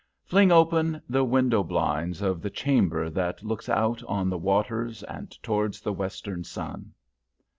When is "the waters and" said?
4.31-5.29